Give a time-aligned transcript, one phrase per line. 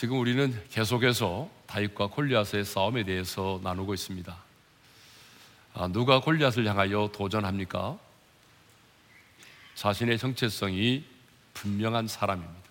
[0.00, 4.34] 지금 우리는 계속해서 다윗과 골리앗의 싸움에 대해서 나누고 있습니다.
[5.74, 7.98] 아, 누가 골리앗을 향하여 도전합니까?
[9.74, 11.04] 자신의 정체성이
[11.52, 12.70] 분명한 사람입니다.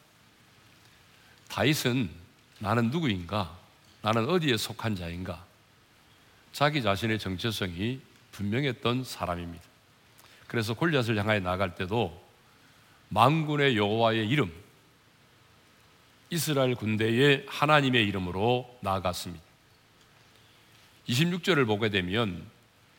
[1.49, 2.09] 다윗은
[2.57, 3.55] 나는 누구인가?
[4.01, 5.45] 나는 어디에 속한 자인가?
[6.51, 8.01] 자기 자신의 정체성이
[8.31, 9.63] 분명했던 사람입니다.
[10.47, 12.27] 그래서 골리앗을 향하여 나갈 때도
[13.09, 14.51] 만군의 여호와의 이름,
[16.29, 19.43] 이스라엘 군대의 하나님의 이름으로 나아갔습니다.
[21.07, 22.45] 26절을 보게 되면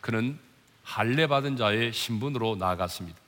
[0.01, 0.39] 그는
[0.83, 3.19] 할례 받은 자의 신분으로 나아갔습니다.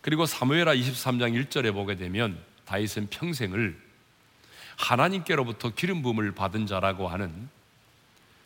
[0.00, 3.80] 그리고 사무엘하 23장 1절에 보게 되면 다윗은 평생을
[4.76, 7.48] 하나님께로부터 기름 부음을 받은 자라고 하는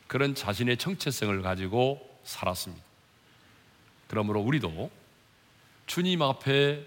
[0.07, 2.85] 그런 자신의 정체성을 가지고 살았습니다.
[4.09, 4.91] 그러므로 우리도
[5.87, 6.87] 주님 앞에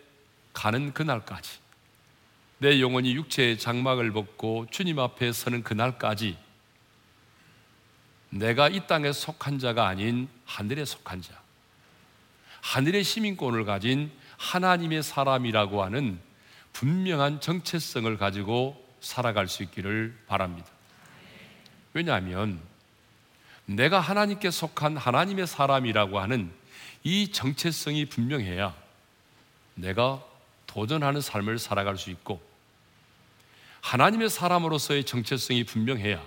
[0.53, 1.59] 가는 그날까지
[2.59, 6.37] 내 영혼이 육체의 장막을 벗고 주님 앞에 서는 그날까지
[8.29, 11.39] 내가 이 땅에 속한 자가 아닌 하늘에 속한 자,
[12.61, 16.19] 하늘의 시민권을 가진 하나님의 사람이라고 하는
[16.73, 20.67] 분명한 정체성을 가지고 살아갈 수 있기를 바랍니다.
[21.93, 22.59] 왜냐하면
[23.65, 26.51] 내가 하나님께 속한 하나님의 사람이라고 하는
[27.03, 28.75] 이 정체성이 분명해야
[29.75, 30.26] 내가
[30.77, 32.39] 도전하는 삶을 살아갈 수 있고
[33.81, 36.23] 하나님의 사람으로서의 정체성이 분명해야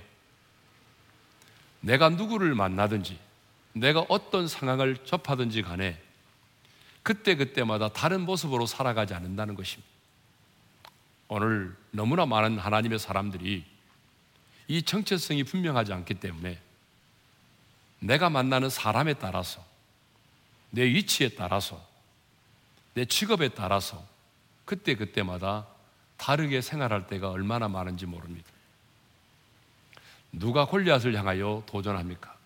[1.78, 3.16] 내가 누구를 만나든지
[3.74, 6.02] 내가 어떤 상황을 접하든지 간에
[7.04, 9.88] 그때그때마다 다른 모습으로 살아가지 않는다는 것입니다.
[11.28, 13.64] 오늘 너무나 많은 하나님의 사람들이
[14.66, 16.60] 이 정체성이 분명하지 않기 때문에
[18.00, 19.64] 내가 만나는 사람에 따라서
[20.70, 21.80] 내 위치에 따라서
[22.94, 24.09] 내 직업에 따라서
[24.70, 25.66] 그때 그때마다
[26.16, 28.48] 다르게 생활할 때가 얼마나 많은지 모릅니다.
[30.30, 32.36] 누가 골리앗을 향하여 도전합니까?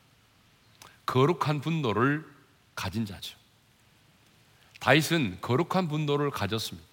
[1.04, 2.24] 거룩한 분노를
[2.74, 3.36] 가진 자죠.
[4.80, 6.88] 다윗은 거룩한 분노를 가졌습니다.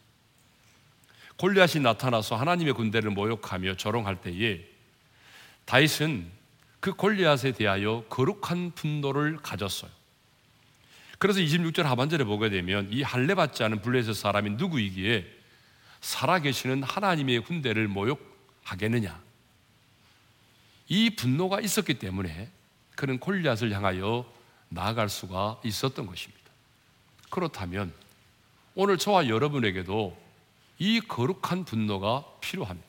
[1.37, 4.67] 골리앗이 나타나서 하나님의 군대를 모욕하며 조롱할 때에
[5.63, 6.29] 다윗은
[6.81, 9.91] 그 골리앗에 대하여 거룩한 분노를 가졌어요.
[11.21, 15.23] 그래서 26절 하반절에 보게 되면 이 할례 받지 않은 블레셋 사람이 누구이기에
[16.01, 19.21] 살아계시는 하나님의 군대를 모욕하겠느냐?
[20.87, 22.49] 이 분노가 있었기 때문에
[22.95, 24.25] 그는 골리앗을 향하여
[24.69, 26.41] 나아갈 수가 있었던 것입니다.
[27.29, 27.93] 그렇다면
[28.73, 30.19] 오늘 저와 여러분에게도
[30.79, 32.87] 이 거룩한 분노가 필요합니다.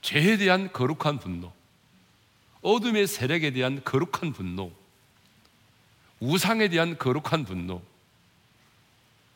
[0.00, 1.52] 죄에 대한 거룩한 분노,
[2.62, 4.72] 어둠의 세력에 대한 거룩한 분노,
[6.20, 7.82] 우상에 대한 거룩한 분노,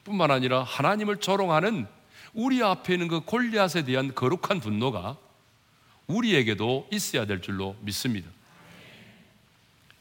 [0.05, 1.87] 뿐만 아니라 하나님을 조롱하는
[2.33, 5.17] 우리 앞에 있는 그 골리앗에 대한 거룩한 분노가
[6.07, 8.29] 우리에게도 있어야 될 줄로 믿습니다.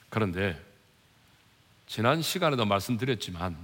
[0.09, 0.59] 그런데
[1.88, 3.57] 지난 시간에도 말씀드렸지만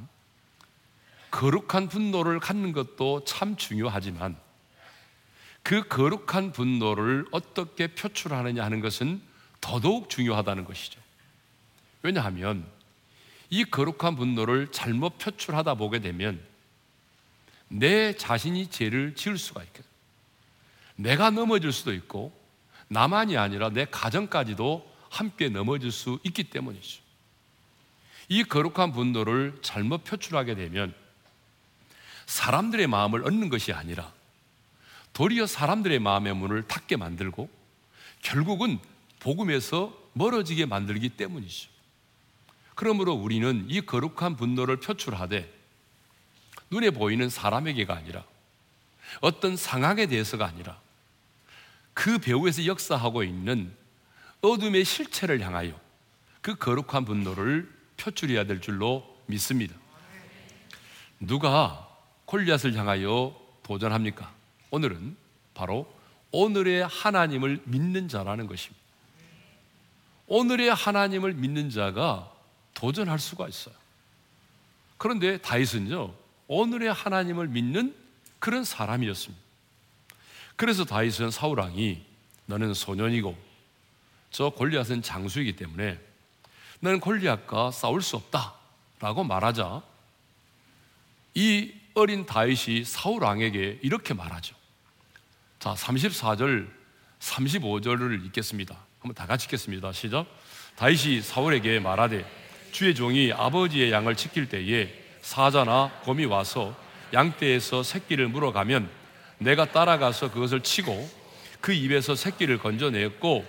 [1.32, 4.38] 거룩한 분노를 갖는 것도 참 중요하지만
[5.64, 9.22] 그 거룩한 분노를 어떻게 표출하느냐 하는 것은
[9.62, 11.00] 더더욱 중요하다는 것이죠.
[12.04, 12.66] 왜냐하면
[13.56, 16.42] 이 거룩한 분노를 잘못 표출하다 보게 되면
[17.70, 19.86] 내 자신이 죄를 지을 수가 있거든.
[20.98, 22.38] 내가 넘어질 수도 있고
[22.90, 27.02] 나만이 아니라 내 가정까지도 함께 넘어질 수 있기 때문이죠.
[28.28, 30.94] 이 거룩한 분노를 잘못 표출하게 되면
[32.26, 34.12] 사람들의 마음을 얻는 것이 아니라
[35.14, 37.50] 도리어 사람들의 마음의 문을 닫게 만들고
[38.22, 38.80] 결국은
[39.20, 41.75] 복음에서 멀어지게 만들기 때문이죠.
[42.76, 45.52] 그러므로 우리는 이 거룩한 분노를 표출하되
[46.70, 48.24] 눈에 보이는 사람에게가 아니라
[49.22, 50.80] 어떤 상황에 대해서가 아니라
[51.94, 53.74] 그 배후에서 역사하고 있는
[54.42, 55.80] 어둠의 실체를 향하여
[56.42, 59.74] 그 거룩한 분노를 표출해야 될 줄로 믿습니다.
[61.20, 61.90] 누가
[62.26, 64.32] 골리앗을 향하여 도전합니까?
[64.70, 65.16] 오늘은
[65.54, 65.92] 바로
[66.32, 68.84] 오늘의 하나님을 믿는 자라는 것입니다.
[70.28, 72.35] 오늘의 하나님을 믿는 자가
[72.76, 73.74] 도전할 수가 있어요.
[74.98, 76.14] 그런데 다윗은요,
[76.48, 77.96] 오늘의 하나님을 믿는
[78.38, 79.44] 그런 사람이었습니다.
[80.56, 82.06] 그래서 다윗은 사울왕이
[82.46, 83.36] 너는 소년이고
[84.30, 86.00] 저 골리앗은 장수이기 때문에
[86.82, 89.82] 너는 골리앗과 싸울 수 없다라고 말하자
[91.34, 94.56] 이 어린 다윗이 사울 왕에게 이렇게 말하죠.
[95.60, 96.70] 자, 34절,
[97.20, 98.78] 35절을 읽겠습니다.
[99.00, 99.92] 한번 다 같이 읽겠습니다.
[99.94, 100.28] 시작.
[100.76, 102.45] 다윗이 사울에게 말하되
[102.76, 106.76] 주의 종이 아버지의 양을 지킬 때에 사자나 곰이 와서
[107.14, 108.90] 양떼에서 새끼를 물어가면
[109.38, 111.10] 내가 따라가서 그것을 치고
[111.62, 113.46] 그 입에서 새끼를 건져내었고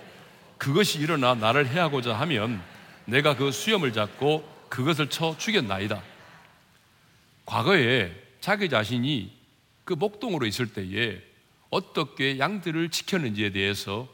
[0.57, 2.61] 그것이 일어나 나를 해하고자 하면
[3.03, 6.01] 내가 그 수염을 잡고 그것을 쳐 죽였나이다.
[7.45, 9.37] 과거에 자기 자신이
[9.83, 11.21] 그 목동으로 있을 때에
[11.69, 14.07] 어떻게 양들을 지켰는지에 대해서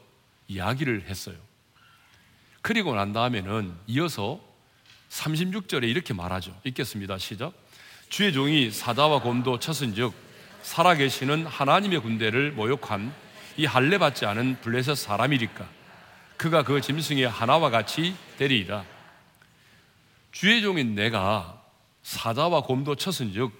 [0.48, 1.36] 이야기를 했어요.
[2.62, 4.53] 그리고 난 다음에는 이어서
[5.14, 6.54] 36절에 이렇게 말하죠.
[6.64, 7.18] 읽겠습니다.
[7.18, 7.52] 시작.
[8.08, 10.12] 주의 종이 사자와 곰도 쳤은즉
[10.62, 13.14] 살아계시는 하나님의 군대를 모욕한
[13.56, 15.68] 이 할례 받지 않은 블레셋 사람이리까
[16.36, 18.84] 그가 그 짐승의 하나와 같이 되리이다.
[20.32, 21.62] 주의 종인 내가
[22.02, 23.52] 사자와 곰도 쳤은즉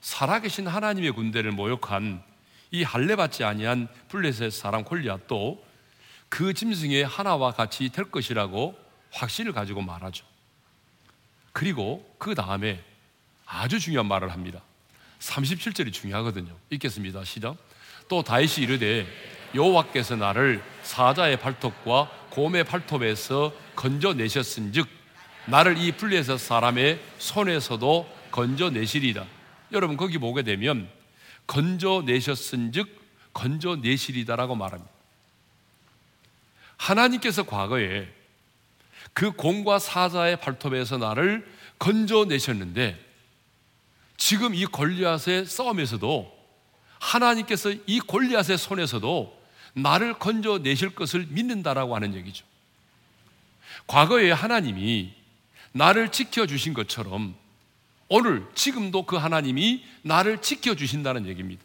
[0.00, 2.22] 살아계신 하나님의 군대를 모욕한
[2.70, 5.64] 이 할례 받지 아니한 블레셋 사람 골리앗도
[6.28, 8.78] 그 짐승의 하나와 같이 될 것이라고
[9.10, 10.31] 확신을 가지고 말하죠.
[11.52, 12.82] 그리고 그 다음에
[13.46, 14.62] 아주 중요한 말을 합니다.
[15.20, 16.54] 37절이 중요하거든요.
[16.70, 17.24] 읽겠습니다.
[17.24, 17.56] 시작.
[18.08, 19.06] 또 다윗이 이르되
[19.54, 24.88] 여호와께서 나를 사자의 발톱과 곰의 발톱에서 건져내셨은즉
[25.46, 29.26] 나를 이 블레셋 사람의 손에서도 건져내시리다.
[29.72, 30.88] 여러분 거기 보게 되면
[31.46, 33.02] 건져내셨은즉
[33.34, 34.90] 건져내시리다라고 말합니다.
[36.76, 38.08] 하나님께서 과거에
[39.14, 41.46] 그 곰과 사자의 발톱에서 나를
[41.78, 42.98] 건져내셨는데
[44.16, 46.42] 지금 이 골리앗의 싸움에서도
[46.98, 49.42] 하나님께서 이 골리앗의 손에서도
[49.74, 52.44] 나를 건져내실 것을 믿는다라고 하는 얘기죠.
[53.86, 55.12] 과거에 하나님이
[55.72, 57.34] 나를 지켜주신 것처럼
[58.08, 61.62] 오늘, 지금도 그 하나님이 나를 지켜주신다는 얘기입니다.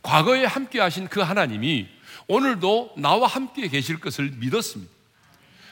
[0.00, 1.88] 과거에 함께 하신 그 하나님이
[2.28, 4.99] 오늘도 나와 함께 계실 것을 믿었습니다.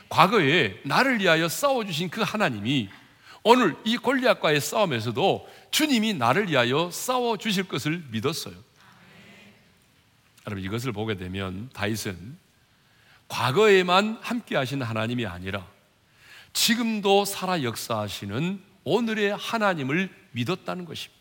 [0.09, 2.89] 과거에 나를 위하여 싸워주신 그 하나님이
[3.43, 8.55] 오늘 이 골리앗과의 싸움에서도 주님이 나를 위하여 싸워주실 것을 믿었어요.
[10.47, 12.39] 여러분 이것을 보게 되면 다윗은
[13.29, 15.67] 과거에만 함께 하신 하나님이 아니라
[16.55, 21.19] 지금도 살아 역사하시는 오늘의 하나님을 믿었다는 것입니다.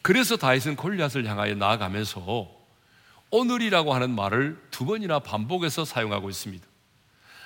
[0.00, 2.48] 그래서 다윗은 골리앗을 향하여 나아가면서
[3.30, 6.71] 오늘이라고 하는 말을 두 번이나 반복해서 사용하고 있습니다.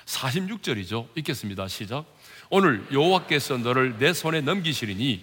[0.07, 1.07] 46절이죠.
[1.17, 1.67] 읽겠습니다.
[1.67, 2.05] 시작.
[2.49, 5.21] 오늘 여호와께서 너를 내 손에 넘기시리니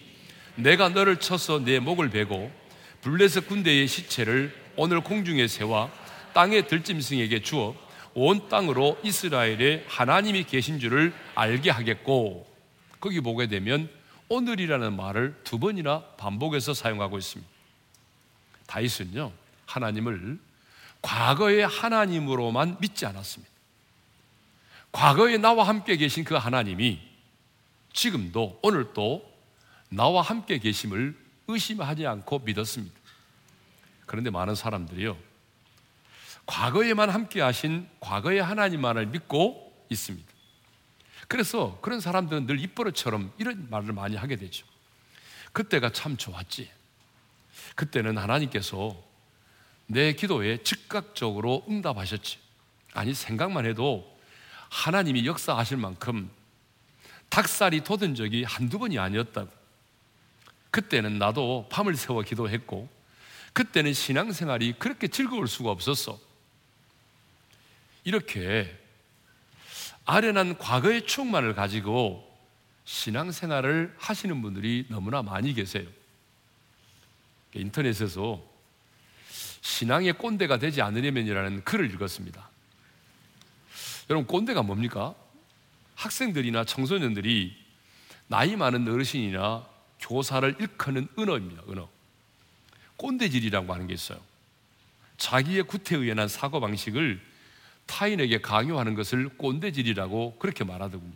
[0.57, 2.53] 내가 너를 쳐서 내 목을 베고
[3.01, 5.91] 블레셋 군대의 시체를 오늘 공중에 세워
[6.35, 7.75] 땅의 들짐승에게 주어
[8.15, 12.47] 온 땅으로 이스라엘에 하나님이 계신 줄을 알게 하겠고
[13.01, 13.89] 거기 보게 되면
[14.29, 17.51] 오늘이라는 말을 두 번이나 반복해서 사용하고 있습니다.
[18.67, 19.33] 다윗은요
[19.67, 20.39] 하나님을
[21.03, 23.54] 과거의 하나님으로만 믿지 않았습니다.
[24.95, 27.01] 과거에 나와 함께 계신 그 하나님이
[27.93, 29.29] 지금도 오늘도
[29.89, 31.19] 나와 함께 계심을
[31.49, 32.95] 의심하지 않고 믿었습니다.
[34.07, 35.17] 그런데 많은 사람들이요
[36.47, 40.33] 과거에만 함께 하신 과거의 하나님만을 믿고 있습니다.
[41.27, 44.65] 그래서 그런 사람들은 늘 입버릇처럼 이런 말을 많이 하게 되죠.
[45.53, 46.71] 그때가 참 좋았지.
[47.75, 48.97] 그때는 하나님께서
[49.87, 52.39] 내 기도에 즉각적으로 응답하셨지.
[52.93, 54.14] 아니, 생각만 해도
[54.75, 56.29] 하나님이 역사하실 만큼
[57.29, 59.49] 닭살이 돋은 적이 한두 번이 아니었다고.
[60.73, 62.89] 그때는 나도 밤을 새워 기도했고,
[63.53, 66.19] 그때는 신앙생활이 그렇게 즐거울 수가 없었어.
[68.03, 68.77] 이렇게
[70.07, 72.29] 아련한 과거의 추억만을 가지고
[72.85, 75.87] 신앙생활을 하시는 분들이 너무나 많이 계세요.
[77.55, 78.43] 인터넷에서
[79.61, 82.54] 신앙의 꼰대가 되지 않으려면이라는 글을 읽었습니다.
[84.11, 85.15] 여러분, 꼰대가 뭡니까?
[85.95, 87.57] 학생들이나 청소년들이
[88.27, 89.67] 나이 많은 어르신이나
[90.01, 91.63] 교사를 일컫는 은어입니다.
[91.69, 91.89] 은어.
[92.97, 94.19] 꼰대질이라고 하는 게 있어요.
[95.17, 97.21] 자기의 구태의연한 사고 방식을
[97.87, 101.13] 타인에게 강요하는 것을 꼰대질이라고 그렇게 말하더군요.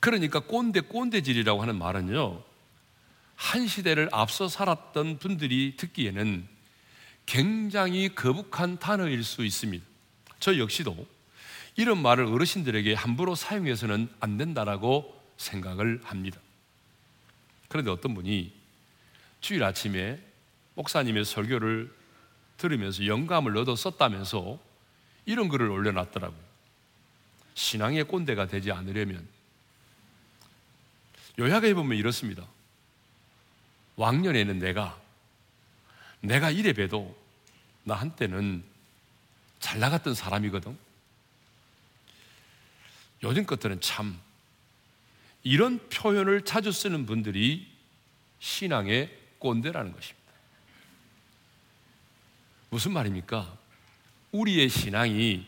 [0.00, 2.42] 그러니까 꼰대 꼰대질이라고 하는 말은요.
[3.34, 6.46] 한 시대를 앞서 살았던 분들이 듣기에는
[7.26, 9.84] 굉장히 거북한 단어일 수 있습니다.
[10.40, 11.06] 저 역시도
[11.76, 16.40] 이런 말을 어르신들에게 함부로 사용해서는 안 된다라고 생각을 합니다.
[17.68, 18.52] 그런데 어떤 분이
[19.40, 20.18] 주일 아침에
[20.74, 21.94] 목사님의 설교를
[22.56, 24.58] 들으면서 영감을 얻어 썼다면서
[25.26, 26.46] 이런 글을 올려놨더라고요.
[27.54, 29.26] 신앙의 꼰대가 되지 않으려면
[31.38, 32.46] 요약해 보면 이렇습니다.
[33.96, 34.98] 왕년에는 내가
[36.20, 37.16] 내가 이래 봬도
[37.84, 38.64] 나 한때는
[39.60, 40.76] 잘 나갔던 사람이거든.
[43.22, 44.18] 요즘 것들은 참
[45.42, 47.66] 이런 표현을 자주 쓰는 분들이
[48.40, 50.26] 신앙의 꼰대라는 것입니다.
[52.70, 53.56] 무슨 말입니까?
[54.32, 55.46] 우리의 신앙이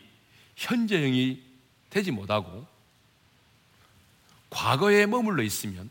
[0.55, 1.43] 현재형이
[1.89, 2.67] 되지 못하고
[4.49, 5.89] 과거에 머물러 있으면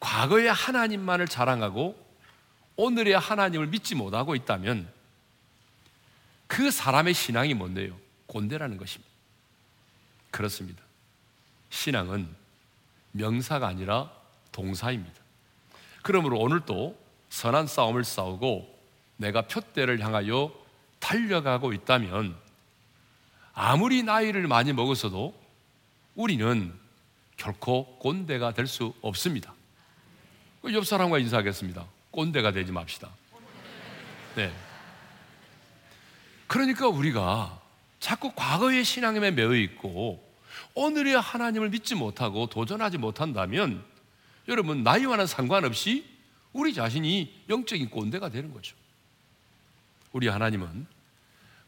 [0.00, 2.04] 과거의 하나님만을 자랑하고
[2.76, 4.90] 오늘의 하나님을 믿지 못하고 있다면
[6.46, 7.96] 그 사람의 신앙이 뭔데요?
[8.26, 9.10] 꼰대라는 것입니다.
[10.30, 10.82] 그렇습니다.
[11.70, 12.28] 신앙은
[13.12, 14.10] 명사가 아니라
[14.52, 15.20] 동사입니다.
[16.02, 16.98] 그러므로 오늘도
[17.30, 18.74] 선한 싸움을 싸우고
[19.16, 20.52] 내가 표대를 향하여
[20.98, 22.36] 달려가고 있다면
[23.52, 25.34] 아무리 나이를 많이 먹었어도
[26.14, 26.72] 우리는
[27.36, 29.54] 결코 꼰대가 될 수 없습니다.
[30.62, 31.84] 그옆 사람과 인사하겠습니다.
[32.10, 33.10] 꼰대가 되지 맙시다.
[34.34, 34.52] 네.
[36.46, 37.60] 그러니까 우리가
[38.00, 40.24] 자꾸 과거의 신앙에 매여 있고
[40.74, 43.84] 오늘의 하나님을 믿지 못하고 도전하지 못한다면
[44.48, 46.06] 여러분 나이와는 상관없이
[46.52, 48.76] 우리 자신이 영적인 꼰대가 되는 거죠.
[50.12, 50.86] 우리 하나님은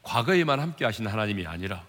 [0.03, 1.85] 과거에만 함께 하시는 하나님이 아니라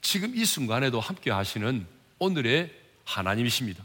[0.00, 1.86] 지금 이 순간에도 함께 하시는
[2.18, 2.72] 오늘의
[3.04, 3.84] 하나님이십니다.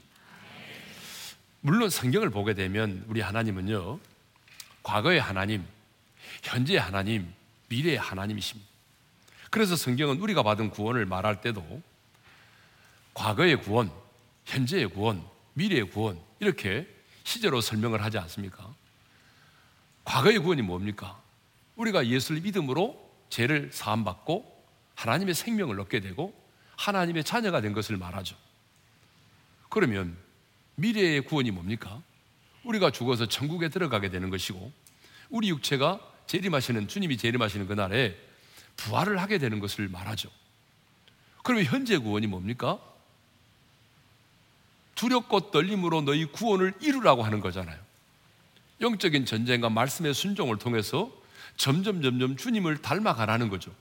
[1.62, 4.00] 물론 성경을 보게 되면 우리 하나님은요,
[4.81, 5.65] 과거의 하나님,
[6.43, 7.31] 현재의 하나님,
[7.69, 8.69] 미래의 하나님이십니다.
[9.49, 11.81] 그래서 성경은 우리가 받은 구원을 말할 때도
[13.13, 13.91] 과거의 구원,
[14.45, 16.88] 현재의 구원, 미래의 구원, 이렇게
[17.23, 18.73] 시제로 설명을 하지 않습니까?
[20.03, 21.21] 과거의 구원이 뭡니까?
[21.75, 26.33] 우리가 예수를 믿음으로 죄를 사함받고 하나님의 생명을 얻게 되고
[26.75, 28.35] 하나님의 자녀가 된 것을 말하죠.
[29.69, 30.17] 그러면
[30.75, 32.01] 미래의 구원이 뭡니까?
[32.63, 34.71] 우리가 죽어서 천국에 들어가게 되는 것이고
[35.29, 35.99] 우리 육체가
[36.29, 38.15] 재림하시는 주님이 재림하시는 그날에
[38.77, 40.29] 부활을 하게 되는 것을 말하죠.
[41.43, 42.79] 그러면 현재 구원이 뭡니까?
[44.93, 47.79] 두렵고 떨림으로 너희 구원을 이루라고 하는 거잖아요.
[48.79, 51.12] 영적인 전쟁과 말씀의 순종을 통해서
[51.57, 53.74] 점점 점점 주님을 닮아가라는 거죠.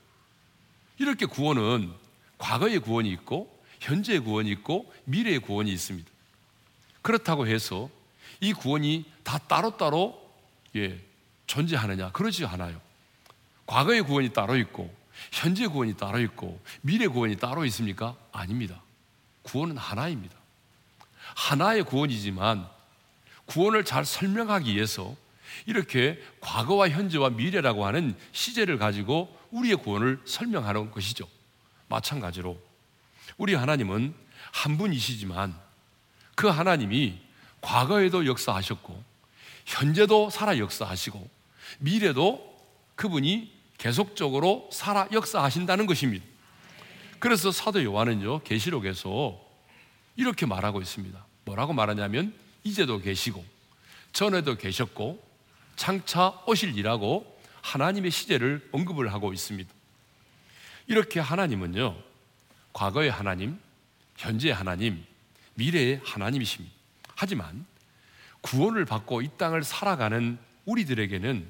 [0.97, 1.93] 이렇게 구원은
[2.39, 6.09] 과거의 구원이 있고 현재의 구원이 있고 미래의 구원이 있습니다.
[7.03, 7.91] 그렇다고 해서
[8.41, 10.19] 이 구원이 다 따로따로
[10.75, 10.99] 예,
[11.49, 12.11] 존재하느냐?
[12.11, 12.79] 그러지 않아요.
[13.65, 14.95] 과거의 구원이 따로 있고
[15.31, 18.15] 현재 구원이 따로 있고 미래 구원이 따로 있습니까?
[18.31, 18.81] 아닙니다.
[19.41, 20.35] 구원은 하나입니다.
[21.35, 22.67] 하나의 구원이지만
[23.45, 25.15] 구원을 잘 설명하기 위해서
[25.65, 31.27] 이렇게 과거와 현재와 미래라고 하는 시제를 가지고 우리의 구원을 설명하는 것이죠.
[31.87, 32.59] 마찬가지로
[33.37, 34.13] 우리 하나님은
[34.51, 35.55] 한 분이시지만
[36.35, 37.19] 그 하나님이
[37.61, 39.03] 과거에도 역사하셨고
[39.65, 41.38] 현재도 살아 역사하시고
[41.77, 42.57] 미래도
[42.95, 46.25] 그분이 계속적으로 살아 역사하신다는 것입니다.
[47.19, 49.39] 그래서 사도 요한은요, 계시록에서
[50.15, 51.25] 이렇게 말하고 있습니다.
[51.45, 52.33] 뭐라고 말하냐면,
[52.63, 53.45] 이제도 계시고,
[54.11, 55.23] 전에도 계셨고,
[55.75, 59.69] 장차 오실이라고 하나님의 시제를 언급을 하고 있습니다.
[60.87, 61.95] 이렇게 하나님은요,
[62.73, 63.59] 과거의 하나님,
[64.17, 65.05] 현재의 하나님,
[65.55, 66.73] 미래의 하나님이십니다.
[67.15, 67.65] 하지만
[68.41, 71.49] 구원을 받고 이 땅을 살아가는 우리들에게는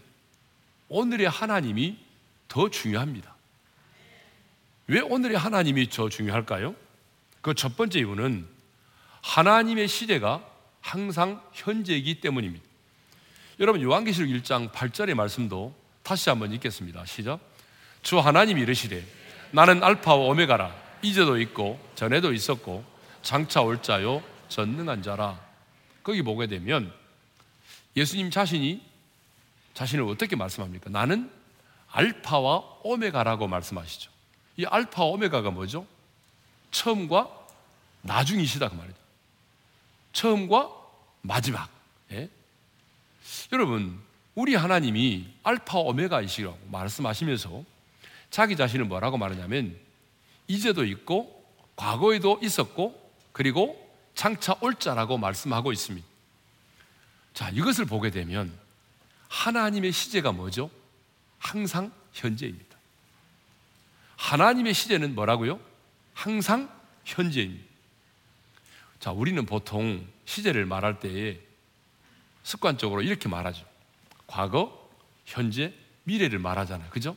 [0.89, 1.97] 오늘의 하나님이
[2.47, 3.35] 더 중요합니다.
[4.87, 6.75] 왜 오늘의 하나님이 더 중요할까요?
[7.41, 8.47] 그 첫 번째 이유는
[9.21, 10.43] 하나님의 시대가
[10.81, 12.65] 항상 현재이기 때문입니다.
[13.59, 17.05] 여러분 요한계시록 1장 8절의 말씀도 다시 한번 읽겠습니다.
[17.05, 17.39] 시작.
[18.01, 19.05] 주 하나님이 이르시되
[19.51, 22.83] 나는 알파와 오메가라 이제도 있고 전에도 있었고
[23.21, 25.39] 장차 올 자요 전능한 자라.
[26.03, 26.91] 거기 보게 되면
[27.95, 28.81] 예수님 자신이
[29.73, 30.89] 자신을 어떻게 말씀합니까?
[30.89, 31.31] 나는
[31.91, 34.11] 알파와 오메가라고 말씀하시죠.
[34.57, 35.85] 이 알파 오메가가 뭐죠?
[36.71, 37.29] 처음과
[38.01, 38.97] 나중이시다 그 말이죠.
[40.13, 40.69] 처음과
[41.21, 41.69] 마지막.
[42.11, 42.29] 예?
[43.51, 43.99] 여러분,
[44.35, 47.63] 우리 하나님이 알파 오메가이시라고 말씀하시면서
[48.29, 49.77] 자기 자신을 뭐라고 말하냐면
[50.47, 51.43] 이제도 있고
[51.75, 56.07] 과거에도 있었고 그리고 장차 올 자라고 말씀하고 있습니다.
[57.33, 58.51] 자, 이것을 보게 되면
[59.29, 60.69] 하나님의 시제가 뭐죠?
[61.37, 62.77] 항상 현재입니다.
[64.17, 65.59] 하나님의 시제는 뭐라고요?
[66.13, 66.69] 항상
[67.05, 67.63] 현재입니다.
[68.99, 71.39] 자, 우리는 보통 시제를 말할 때에
[72.43, 73.65] 습관적으로 이렇게 말하죠.
[74.27, 74.89] 과거,
[75.25, 76.89] 현재, 미래를 말하잖아요.
[76.89, 77.15] 그죠?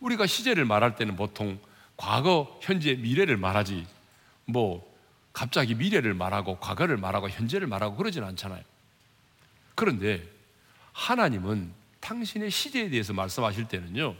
[0.00, 1.60] 우리가 시제를 말할 때는 보통
[1.96, 3.86] 과거, 현재, 미래를 말하지
[4.46, 4.88] 뭐
[5.32, 8.62] 갑자기 미래를 말하고 과거를 말하고 현재를 말하고 그러진 않잖아요.
[9.74, 10.37] 그런데
[10.98, 14.16] 하나님은 당신의 시대에 대해서 말씀하실 때는요,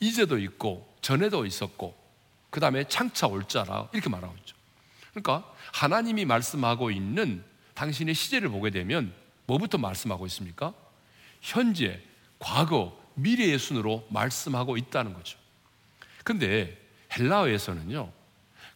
[0.00, 1.96] 이제도 있고, 전에도 있었고,
[2.50, 4.56] 그 다음에 창차 올 자라, 이렇게 말하고 있죠.
[5.10, 9.14] 그러니까 하나님이 말씀하고 있는 당신의 시제를 보게 되면
[9.46, 10.74] 뭐부터 말씀하고 있습니까?
[11.40, 12.02] 현재,
[12.40, 15.38] 과거, 미래의 순으로 말씀하고 있다는 거죠.
[16.24, 16.76] 근데
[17.16, 18.10] 헬라어에서는요,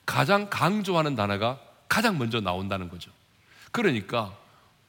[0.06, 3.10] 가장 강조하는 단어가 가장 먼저 나온다는 거죠.
[3.72, 4.38] 그러니까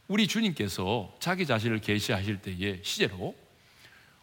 [0.10, 3.36] 우리 주님께서 자기 자신을 계시하실 때에 시제로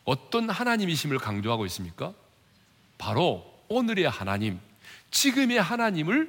[0.05, 2.13] 어떤 하나님이심을 강조하고 있습니까?
[2.99, 4.59] 바로 오늘의 하나님,
[5.13, 6.29] 지금의 하나님을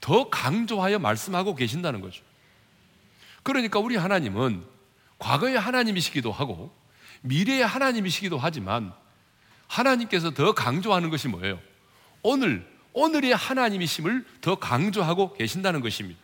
[0.00, 2.24] 더 강조하여 말씀하고 계신다는 거죠.
[3.42, 4.64] 그러니까 우리 하나님은
[5.18, 6.74] 과거의 하나님이시기도 하고
[7.20, 8.94] 미래의 하나님이시기도 하지만
[9.66, 11.60] 하나님께서 더 강조하는 것이 뭐예요?
[12.22, 16.18] 오늘, 오늘의 하나님이심을 더 강조하고 계신다는 것입니다.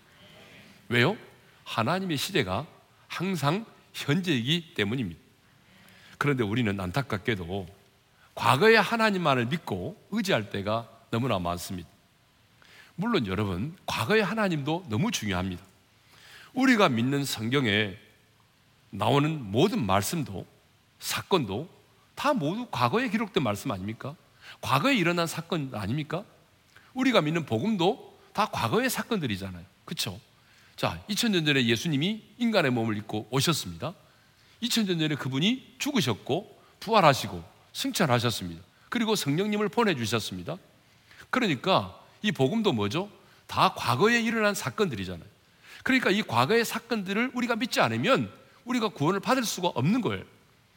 [0.89, 1.19] 왜요?
[1.67, 2.65] 하나님의 시대가
[3.09, 5.21] 항상 현재이기 때문입니다.
[6.17, 7.67] 그런데 우리는 안타깝게도
[8.35, 11.89] 과거의 하나님만을 믿고 의지할 때가 너무나 많습니다.
[12.95, 15.63] 물론 여러분, 과거의 하나님도 너무 중요합니다.
[16.55, 17.97] 우리가 믿는 성경에
[18.91, 20.47] 나오는 모든 말씀도
[21.01, 21.69] 사건도
[22.15, 24.15] 다 모두 과거에 기록된 말씀 아닙니까?
[24.61, 26.25] 과거에 일어난 사건 아닙니까?
[26.95, 29.65] 우리가 믿는 복음도 다 과거의 사건들이잖아요.
[29.85, 30.19] 그렇죠?
[30.77, 33.95] 자, 2000년 전에 예수님이 인간의 몸을 입고 오셨습니다.
[34.63, 37.43] 2000년 전에 그분이 죽으셨고 부활하시고
[37.73, 38.63] 승천하셨습니다.
[38.91, 40.59] 그리고 성령님을 보내 주셨습니다.
[41.31, 43.11] 그러니까 이 복음도 뭐죠?
[43.47, 45.27] 다 과거에 일어난 사건들이잖아요.
[45.83, 48.31] 그러니까 이 과거의 사건들을 우리가 믿지 않으면
[48.65, 50.25] 우리가 구원을 받을 수가 없는 거예요.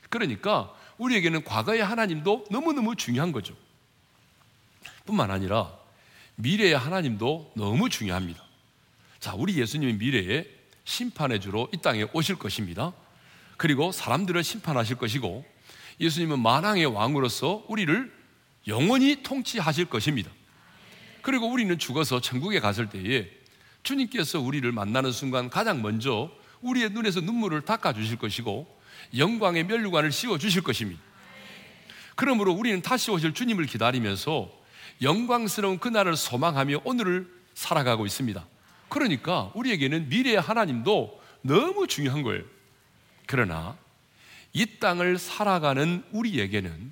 [0.10, 3.56] 그러니까 우리에게는 과거의 하나님도 너무너무 중요한 거죠.
[5.06, 5.74] 뿐만 아니라
[6.36, 8.49] 미래의 하나님도 너무 중요합니다.
[9.20, 10.46] 자, 우리 예수님이 미래에
[10.86, 12.94] 심판의 주로 이 땅에 오실 것입니다.
[13.58, 15.46] 그리고 사람들을 심판하실 것이고
[16.00, 18.12] 예수님은 만왕의 왕으로서 우리를
[18.68, 20.32] 영원히 통치하실 것입니다.
[21.22, 23.30] 그리고 우리는 죽어서 천국에 갔을 때에
[23.84, 28.80] 주님께서 우리를 만나는 순간 가장 먼저 우리의 눈에서 눈물을 닦아 주실 것이고
[29.18, 31.02] 영광의 멸류관을 씌워 주실 것입니다.
[32.16, 34.52] 그러므로 우리는 다시 오실 주님을 기다리면서
[35.02, 38.46] 영광스러운 그날을 소망하며 오늘을 살아가고 있습니다.
[38.90, 42.44] 그러니까 우리에게는 미래의 하나님도 너무 중요한 거예요.
[43.26, 43.78] 그러나
[44.54, 46.92] 이 땅을 살아가는 우리에게는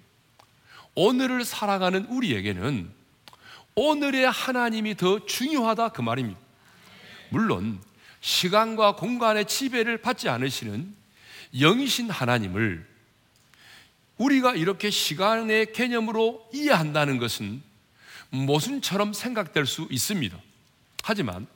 [0.95, 2.91] 오늘을 살아가는 우리에게는
[3.75, 6.39] 오늘의 하나님이 더 중요하다 그 말입니다.
[7.29, 7.79] 물론
[8.21, 10.95] 시간과 공간의 지배를 받지 않으시는
[11.53, 12.87] 영이신 하나님을
[14.17, 17.61] 우리가 이렇게 시간의 개념으로 이해한다는 것은
[18.31, 20.37] 모순처럼 생각될 수 있습니다.
[21.03, 21.47] 하지만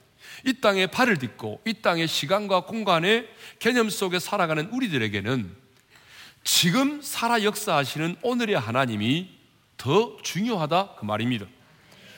[0.44, 3.28] 이 땅에 발을 딛고 이 땅의 시간과 공간의
[3.58, 5.54] 개념 속에 살아가는 우리들에게는
[6.44, 9.30] 지금 살아 역사하시는 오늘의 하나님이
[9.76, 11.46] 더 중요하다 그 말입니다.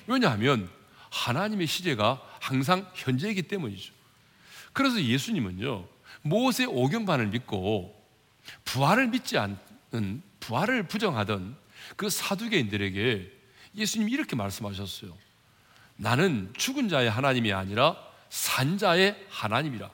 [0.06, 0.68] 왜냐하면
[1.10, 3.92] 하나님의 시제가 항상 현재이기 때문이죠.
[4.72, 5.86] 그래서 예수님은요,
[6.22, 7.94] 모세 오경반을 믿고
[8.64, 11.56] 부활을 믿지 않는 부활을 부정하던
[11.96, 13.30] 그 사두개인들에게
[13.76, 15.16] 예수님이 이렇게 말씀하셨어요.
[15.96, 17.96] 나는 죽은 자의 하나님이 아니라
[18.34, 19.88] 산 자의 하나님이라.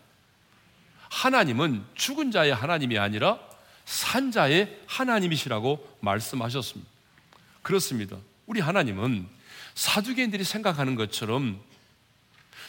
[1.11, 3.38] 하나님은 죽은 자의 하나님이 아니라
[3.85, 6.90] 산 자의 하나님이시라고 말씀하셨습니다.
[7.61, 8.16] 그렇습니다.
[8.46, 9.29] 우리 하나님은
[9.74, 11.61] 사두개인들이 생각하는 것처럼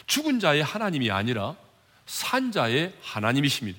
[0.06, 1.56] 죽은 자의 하나님이 아니라
[2.04, 3.78] 산자의 하나님이십니다.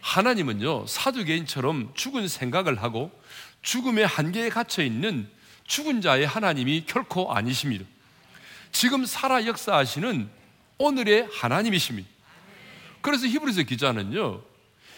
[0.00, 3.12] 하나님은요, 사두개인처럼 죽은 생각을 하고
[3.62, 5.30] 죽음의 한계에 갇혀 있는
[5.68, 7.84] 죽은 자의 하나님이 결코 아니십니다.
[8.72, 10.35] 지금 살아 역사하시는
[10.78, 12.08] 오늘의 하나님이십니다.
[13.00, 14.42] 그래서 히브리서 기자는요,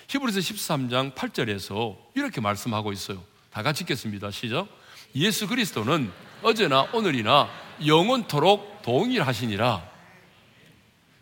[0.08, 3.22] 히브리서 13장 8절에서 이렇게 말씀하고 있어요.
[3.50, 4.30] 다 같이 읽겠습니다.
[4.30, 4.68] 시작.
[5.14, 6.10] 예수 그리스도는
[6.42, 7.48] 어제나 오늘이나
[7.86, 9.88] 영원토록 동일하시니라.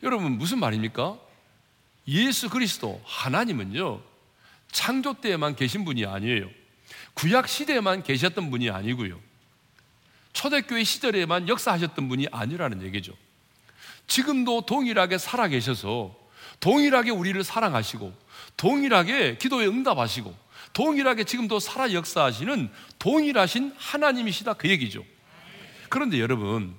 [0.02, 1.18] 여러분 무슨 말입니까?
[2.08, 4.00] 예수 그리스도 하나님은요
[4.70, 6.48] 창조 때에만 계신 분이 아니에요.
[7.14, 9.18] 구약 시대에만 계셨던 분이 아니고요.
[10.32, 13.14] 초대교회 시절에만 역사하셨던 분이 아니라는 얘기죠.
[14.06, 16.14] 지금도 동일하게 살아 계셔서
[16.60, 18.12] 동일하게 우리를 사랑하시고
[18.56, 20.34] 동일하게 기도에 응답하시고
[20.72, 25.04] 동일하게 지금도 살아 역사하시는 동일하신 하나님이시다 그 얘기죠.
[25.88, 26.76] 그런데 여러분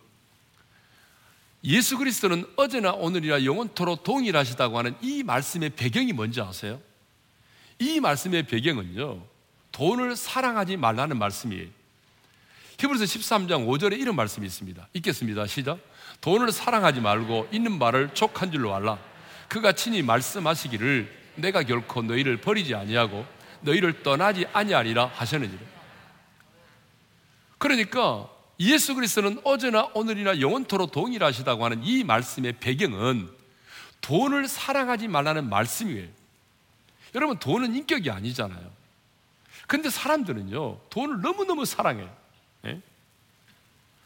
[1.64, 6.80] 예수 그리스도는 어제나 오늘이나 영원토록 동일하시다고 하는 이 말씀의 배경이 뭔지 아세요?
[7.80, 9.24] 이 말씀의 배경은요,
[9.72, 11.68] 돈을 사랑하지 말라는 말씀이에요.
[12.80, 14.88] 히브리서 13장 5절에 이런 말씀이 있습니다.
[14.94, 15.48] 읽겠습니다.
[15.48, 15.80] 시작.
[16.22, 18.98] 돈을 사랑하지 말고 있는 말을 족한 줄로 알라.
[19.48, 23.26] 그가 친히 말씀하시기를 내가 결코 너희를 버리지 아니하고
[23.62, 25.62] 너희를 떠나지 아니하리라 하셨느니라.
[27.58, 33.30] 그러니까 예수 그리스도는 어제나 오늘이나 영원토록 동일하시다고 하는 이 말씀의 배경은
[34.02, 36.08] 돈을 사랑하지 말라는 말씀이에요.
[37.16, 38.72] 여러분, 돈은 인격이 아니잖아요.
[39.68, 42.16] 근데 사람들은요, 돈을 너무너무 사랑해요.
[42.66, 42.82] 예?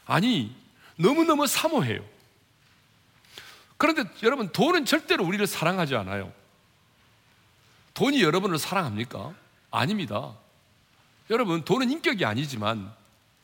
[0.06, 0.56] 아니,
[1.02, 2.04] 너무너무 사모해요.
[3.78, 6.32] 그런데 여러분, 돈은 절대로 우리를 사랑하지 않아요.
[7.94, 9.34] 돈이 여러분을 사랑합니까?
[9.72, 10.36] 아닙니다.
[11.30, 12.94] 여러분, 돈은 인격이 아니지만,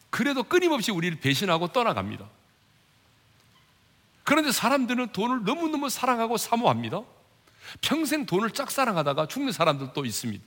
[0.09, 2.27] 그래도 끊임없이 우리를 배신하고 떠나갑니다.
[4.23, 7.01] 그런데 사람들은 돈을 너무너무 사랑하고 사모합니다.
[7.81, 10.43] 평생 돈을 짝사랑하다가 죽는 사람들도 있습니다.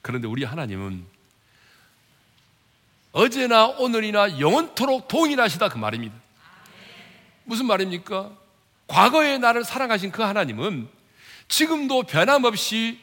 [0.00, 1.06] 그런데 우리 하나님은
[3.12, 6.14] 어제나 오늘이나 영원토록 동일하시다 그 말입니다.
[7.44, 8.30] 무슨 말입니까?
[8.86, 10.88] 과거에 나를 사랑하신 그 하나님은
[11.48, 13.00] 지금도 변함없이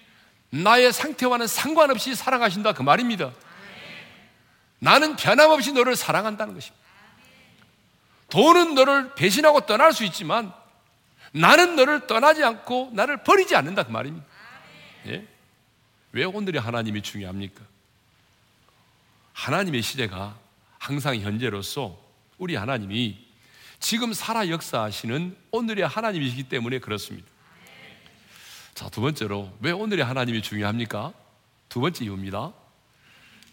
[0.50, 3.32] 나의 상태와는 상관없이 사랑하신다 그 말입니다.
[4.80, 6.80] 나는 변함없이 너를 사랑한다는 것입니다.
[8.30, 10.52] 돈은 너를 배신하고 떠날 수 있지만
[11.32, 14.26] 나는 너를 떠나지 않고 나를 버리지 않는다 그 말입니다.
[15.08, 15.28] 예?
[16.12, 17.62] 왜 오늘의 하나님이 중요합니까?
[19.40, 20.38] 하나님의 시대가
[20.78, 21.98] 항상 현재로서
[22.38, 23.26] 우리 하나님이
[23.80, 27.26] 지금 살아 역사하시는 오늘의 하나님이시기 때문에 그렇습니다.
[28.74, 31.14] 자, 두 번째로 왜 오늘의 하나님이 중요합니까?
[31.70, 32.52] 두 번째 이유입니다.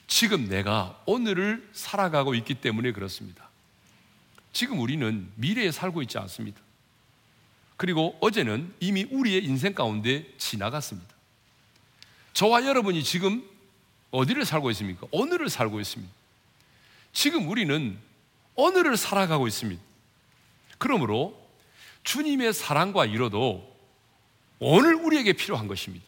[0.08, 3.48] 지금 내가 오늘을 살아가고 있기 때문에 그렇습니다.
[4.52, 6.60] 지금 우리는 미래에 살고 있지 않습니다.
[7.76, 11.14] 그리고 어제는 이미 우리의 인생 가운데 지나갔습니다.
[12.32, 13.48] 저와 여러분이 지금
[14.16, 15.06] 어디를 살고 있습니까?
[15.10, 16.12] 오늘을 살고 있습니다.
[17.12, 17.98] 지금 우리는
[18.54, 19.82] 오늘을 살아가고 있습니다.
[20.78, 21.38] 그러므로
[22.02, 23.76] 주님의 사랑과 이뤄도
[24.58, 26.04] 오늘 우리에게 필요한 것입니다.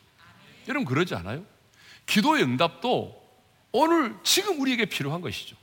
[0.69, 1.45] 여러분 그러지 않아요?
[2.07, 3.19] 기도의 응답도
[3.73, 5.57] 오늘 지금 우리에게 필요한 것이죠.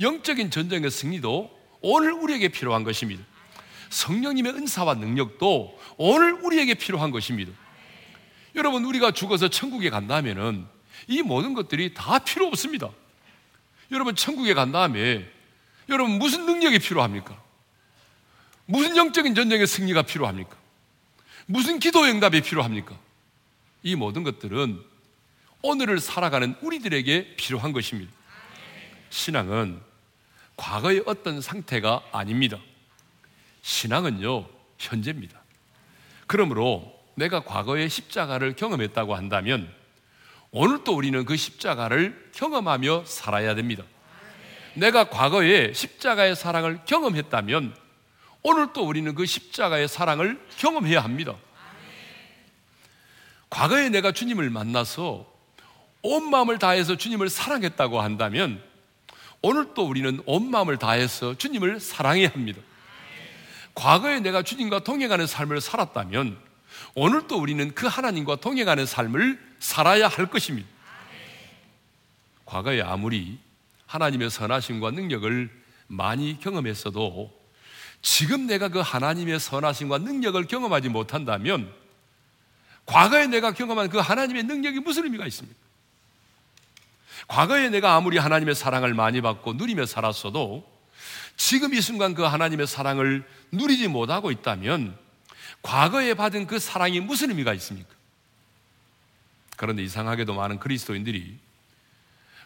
[0.00, 3.24] 영적인 전쟁의 승리도 오늘 우리에게 필요한 것입니다.
[3.90, 7.52] 성령님의 은사와 능력도 오늘 우리에게 필요한 것입니다.
[8.54, 10.66] 여러분, 우리가 죽어서 천국에 간다면은
[11.06, 12.90] 이 모든 것들이 다 필요 없습니다.
[13.90, 15.28] 여러분, 천국에 간 다음에
[15.88, 17.40] 여러분, 무슨 능력이 필요합니까?
[18.66, 20.56] 무슨 영적인 전쟁의 승리가 필요합니까?
[21.46, 22.98] 무슨 기도 응답이 필요합니까?
[23.82, 24.82] 이 모든 것들은
[25.62, 28.12] 오늘을 살아가는 우리들에게 필요한 것입니다.
[29.10, 29.80] 신앙은
[30.56, 32.58] 과거의 어떤 상태가 아닙니다.
[33.62, 34.46] 신앙은요,
[34.78, 35.40] 현재입니다.
[36.26, 39.72] 그러므로 내가 과거의 십자가를 경험했다고 한다면
[40.50, 43.84] 오늘 또 우리는 그 십자가를 경험하며 살아야 됩니다.
[44.74, 47.74] 내가 과거에 십자가의 사랑을 경험했다면
[48.42, 51.34] 오늘 또 우리는 그 십자가의 사랑을 경험해야 합니다.
[53.50, 55.26] 과거에 내가 주님을 만나서
[56.02, 58.62] 온 마음을 다해서 주님을 사랑했다고 한다면
[59.42, 62.60] 오늘 또 우리는 온 마음을 다해서 주님을 사랑해야 합니다.
[63.74, 66.38] 과거에 내가 주님과 동행하는 삶을 살았다면
[66.94, 70.68] 오늘 또 우리는 그 하나님과 동행하는 삶을 살아야 할 것입니다.
[72.44, 73.38] 과거에 아무리
[73.86, 75.50] 하나님의 선하심과 능력을
[75.86, 77.36] 많이 경험했어도
[78.00, 81.72] 지금 내가 그 하나님의 선하심과 능력을 경험하지 못한다면
[82.86, 85.58] 과거에 내가 경험한 그 하나님의 능력이 무슨 의미가 있습니까?
[87.26, 90.66] 과거에 내가 아무리 하나님의 사랑을 많이 받고 누리며 살았어도
[91.36, 94.96] 지금 이 순간 그 하나님의 사랑을 누리지 못하고 있다면
[95.62, 97.97] 과거에 받은 그 사랑이 무슨 의미가 있습니까?
[99.58, 101.36] 그런데 이상하게도 많은 그리스도인들이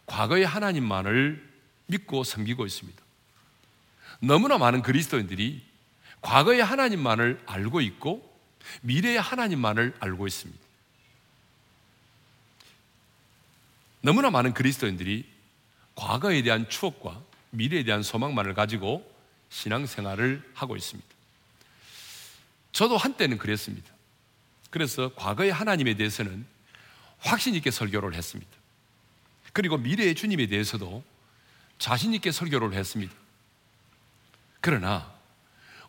[0.07, 1.47] 과거의 하나님만을
[1.87, 3.03] 믿고 섬기고 있습니다.
[4.21, 5.63] 너무나 많은 그리스도인들이
[6.23, 8.35] 과거의 하나님만을 알고 있고
[8.81, 10.59] 미래의 하나님만을 알고 있습니다.
[14.01, 15.27] 너무나 많은 그리스도인들이
[15.95, 17.21] 과거에 대한 추억과
[17.51, 19.07] 미래에 대한 소망만을 가지고
[19.51, 21.11] 신앙생활을 하고 있습니다.
[22.73, 23.93] 저도 한때는 그랬습니다.
[24.71, 26.51] 그래서 과거의 하나님에 대해서는
[27.23, 28.51] 확신 있게 설교를 했습니다.
[29.53, 31.03] 그리고 미래의 주님에 대해서도
[31.79, 33.13] 자신 있게 설교를 했습니다.
[34.61, 35.13] 그러나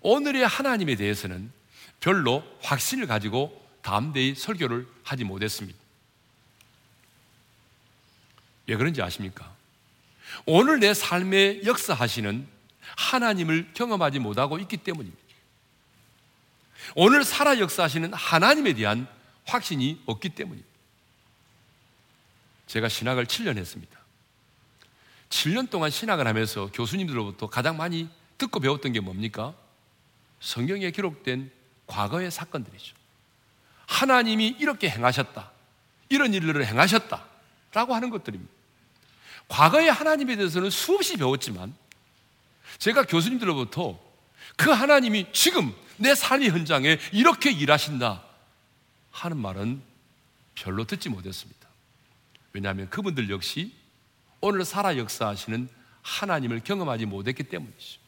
[0.02, 1.52] 오늘의 하나님에 대해서는
[2.00, 5.78] 별로 확신을 가지고 담대히 설교를 하지 못했습니다.
[8.68, 9.54] 왜 그런지 아십니까?
[10.46, 12.48] 오늘 내 삶에 역사하시는
[12.98, 15.22] 하나님을 경험하지 못하고 있기 때문입니다.
[16.96, 19.08] 오늘 살아 역사하시는 하나님에 대한
[19.46, 20.73] 확신이 없기 때문입니다.
[22.68, 24.00] 제가 신학을 7년 했습니다.
[25.30, 29.54] 7년 동안 신학을 하면서 교수님들로부터 가장 많이 듣고 배웠던 게 뭡니까?
[30.40, 31.52] 성경에 기록된
[31.88, 32.96] 과거의 사건들이죠.
[33.88, 35.52] 하나님이 이렇게 행하셨다.
[36.10, 37.26] 이런 일들을 행하셨다.
[37.74, 38.52] 라고 하는 것들입니다.
[39.48, 41.76] 과거의 하나님에 대해서는 수없이 배웠지만
[42.78, 44.00] 제가 교수님들로부터
[44.56, 48.24] 그 하나님이 지금 내 삶의 현장에 이렇게 일하신다
[49.12, 49.82] 하는 말은
[50.56, 51.68] 별로 듣지 못했습니다.
[52.54, 53.74] 왜냐하면 그분들 역시
[54.40, 55.68] 오늘 살아 역사하시는
[56.04, 58.00] 하나님을 경험하지 못했기 때문이죠.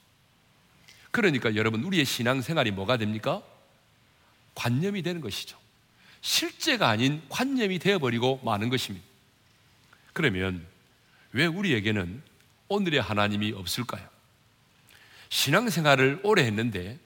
[1.12, 3.41] 그러니까 여러분, 우리의 신앙생활이 뭐가 됩니까?
[4.53, 5.58] 관념이 되는 것이죠.
[6.21, 9.05] 실제가 아닌 관념이 되어버리고 마는 것입니다.
[10.13, 10.65] 그러면
[11.31, 12.21] 왜 우리에게는
[12.67, 14.08] 오늘의 하나님이 없을까요?
[15.29, 16.97] 신앙생활을 오래 했는데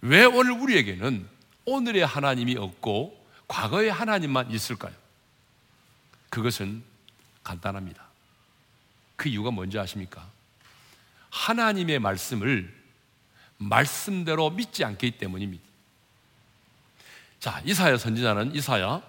[0.00, 1.28] 왜 오늘 우리에게는
[1.64, 4.94] 오늘의 하나님이 없고 과거의 하나님만 있을까요?
[6.34, 6.82] 그것은
[7.44, 8.02] 간단합니다.
[9.14, 10.28] 그 이유가 뭔지 아십니까?
[11.30, 12.74] 하나님의 말씀을
[13.56, 15.62] 말씀대로 믿지 않기 때문입니다.
[17.38, 19.00] 자, 이사야 선지자는 이사야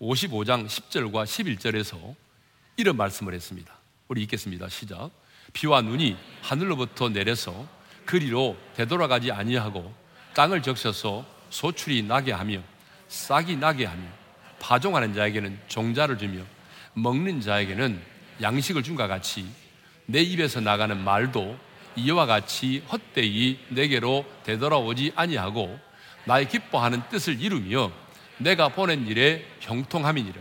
[0.00, 2.14] 55장 10절과 11절에서
[2.78, 3.70] 이런 말씀을 했습니다.
[4.08, 4.70] 우리 읽겠습니다.
[4.70, 5.10] 시작.
[5.52, 7.68] 비와 눈이 하늘로부터 내려서
[8.06, 9.94] 그리로 되돌아가지 아니하고
[10.32, 12.62] 땅을 적셔서 소출이 나게 하며
[13.08, 14.08] 싹이 나게 하며
[14.58, 16.42] 파종하는 자에게는 종자를 주며
[16.94, 18.00] 먹는 자에게는
[18.40, 19.46] 양식을 준과 같이
[20.06, 21.58] 내 입에서 나가는 말도
[21.96, 25.78] 이와 같이 헛되이 내게로 되돌아오지 아니하고
[26.24, 27.92] 나의 기뻐하는 뜻을 이루며
[28.38, 30.40] 내가 보낸 일에 형통함이니라.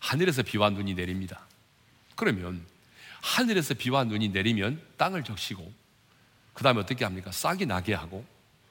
[0.00, 1.46] 하늘에서 비와 눈이 내립니다.
[2.14, 2.64] 그러면
[3.22, 5.72] 하늘에서 비와 눈이 내리면 땅을 적시고
[6.52, 7.32] 그 다음에 어떻게 합니까?
[7.32, 8.24] 싹이 나게 하고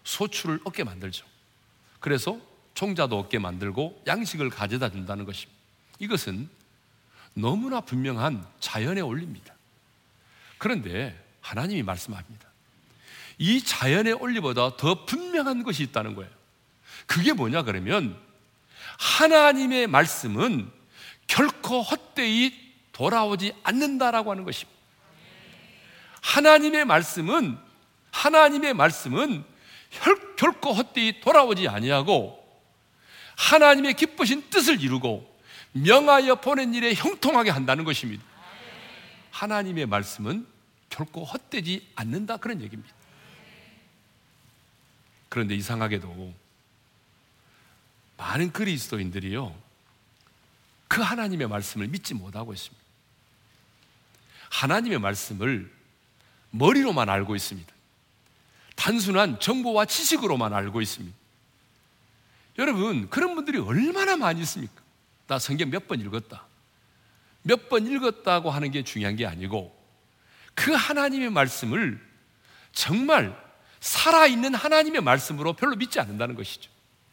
[0.04, 1.26] 소출을 얻게 만들죠.
[2.00, 2.40] 그래서
[2.74, 5.57] 종자도 얻게 만들고 양식을 가져다 준다는 것입니다.
[5.99, 6.49] 이것은
[7.33, 9.53] 너무나 분명한 자연의 원리입니다.
[10.57, 12.47] 그런데 하나님이 말씀합니다.
[13.38, 16.31] 이 자연의 원리보다 더 분명한 것이 있다는 거예요.
[17.05, 18.17] 그게 뭐냐 그러면
[18.97, 20.71] 하나님의 말씀은
[21.27, 22.53] 결코 헛되이
[22.91, 24.77] 돌아오지 않는다라고 하는 것입니다.
[26.21, 27.57] 하나님의 말씀은
[28.12, 29.43] 하나님의 말씀은
[30.38, 32.43] 결코 헛되이 돌아오지 아니하고
[33.38, 35.37] 하나님의 기쁘신 뜻을 이루고
[35.73, 38.23] 명하여 보낸 일에 형통하게 한다는 것입니다.
[39.32, 40.47] 하나님의 말씀은
[40.89, 42.93] 결코 헛되지 않는다 그런 얘기입니다.
[45.30, 46.34] 그런데 이상하게도
[48.17, 49.56] 많은 그리스도인들이요
[50.88, 52.84] 그 하나님의 말씀을 믿지 못하고 있습니다.
[54.49, 55.71] 하나님의 말씀을
[56.51, 57.71] 머리로만 알고 있습니다.
[58.75, 61.15] 단순한 정보와 지식으로만 알고 있습니다.
[62.60, 64.82] 여러분, 그런 분들이 얼마나 많이 있습니까?
[65.28, 66.46] 나 성경 몇 번 읽었다.
[67.44, 69.76] 몇 번 읽었다고 하는 게 중요한 게 아니고
[70.54, 72.02] 그 하나님의 말씀을
[72.74, 73.36] 정말
[73.80, 76.70] 살아있는 하나님의 말씀으로 별로 믿지 않는다는 것이죠.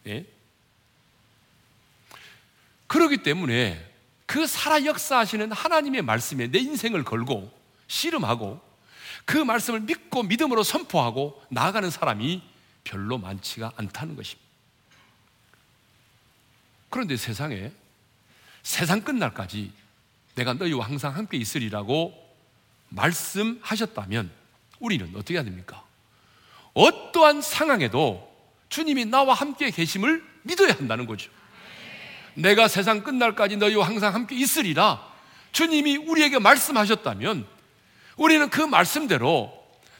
[0.07, 0.27] 예?
[2.87, 3.93] 그렇기 때문에
[4.27, 7.53] 그 살아 역사하시는 하나님의 말씀에 내 인생을 걸고
[7.89, 8.61] 씨름하고
[9.25, 12.43] 그 말씀을 믿고 믿음으로 선포하고 나아가는 사람이
[12.85, 14.45] 별로 많지가 않다는 것입니다.
[16.91, 17.73] 그런데 세상에
[18.65, 19.71] 세상 끝날까지
[20.35, 22.13] 내가 너희와 항상 함께 있으리라고
[22.89, 24.31] 말씀하셨다면
[24.81, 25.85] 우리는 어떻게 해야 됩니까?
[26.73, 28.35] 어떠한 상황에도
[28.71, 31.31] 주님이 나와 함께 계심을 믿어야 한다는 거죠.
[32.35, 35.01] 내가 세상 끝날까지 너희와 항상 함께 있으리라
[35.53, 37.47] 주님이 우리에게 말씀하셨다면
[38.17, 39.53] 우리는 그 말씀대로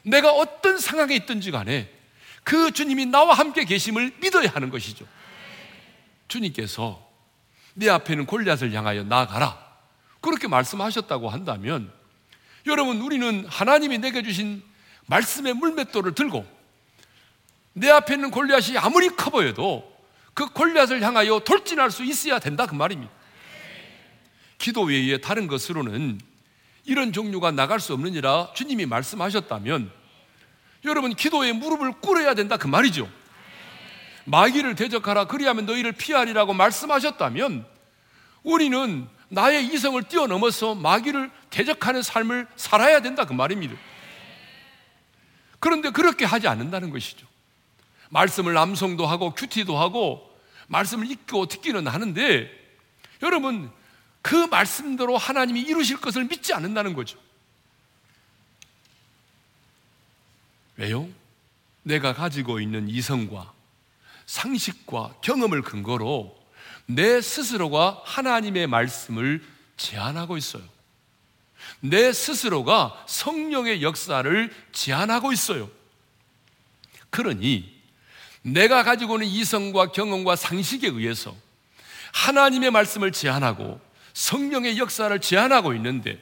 [0.03, 1.89] 내가 어떤 상황에 있든지 간에
[2.43, 5.07] 그 주님이 나와 함께 계심을 믿어야 하는 것이죠.
[6.27, 7.04] 주님께서
[7.75, 9.63] 내 앞에는 골리앗을 향하여 나아가라.
[10.21, 11.91] 그렇게 말씀하셨다고 한다면
[12.65, 14.63] 여러분 우리는 하나님이 내게 주신
[15.05, 16.45] 말씀의 물맷돌을 들고
[17.73, 19.93] 내 앞에 있는 골리앗이 아무리 커 보여도
[20.33, 23.11] 그 골리앗을 향하여 돌진할 수 있어야 된다 그 말입니다.
[24.57, 26.19] 기도 외에 다른 것으로는
[26.85, 29.91] 이런 종류가 나갈 수 없느니라 주님이 말씀하셨다면
[30.85, 33.09] 여러분 기도에 무릎을 꿇어야 된다 그 말이죠.
[34.25, 37.65] 마귀를 대적하라 그리하면 너희를 피하리라고 말씀하셨다면
[38.43, 43.75] 우리는 나의 이성을 뛰어넘어서 마귀를 대적하는 삶을 살아야 된다 그 말입니다.
[45.59, 47.25] 그런데 그렇게 하지 않는다는 것이죠.
[48.09, 50.31] 말씀을 암송도 하고 큐티도 하고
[50.67, 52.51] 말씀을 읽고 듣기는 하는데
[53.21, 53.71] 여러분
[54.21, 57.17] 그 말씀대로 하나님이 이루실 것을 믿지 않는다는 거죠.
[60.77, 61.07] 왜요?
[61.83, 63.54] 내가 가지고 있는 이성과
[64.25, 66.35] 상식과 경험을 근거로
[66.87, 69.43] 내 스스로가 하나님의 말씀을
[69.77, 70.63] 제한하고 있어요.
[71.79, 75.69] 내 스스로가 성령의 역사를 제한하고 있어요.
[77.09, 77.73] 그러니
[78.41, 81.35] 내가 가지고 있는 이성과 경험과 상식에 의해서
[82.13, 83.81] 하나님의 말씀을 제한하고
[84.13, 86.19] 성령의 역사를 제한하고 있는데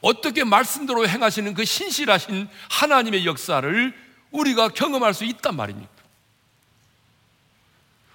[0.00, 3.94] 어떻게 말씀대로 행하시는 그 신실하신 하나님의 역사를
[4.30, 6.01] 우리가 경험할 수 있단 말입니까?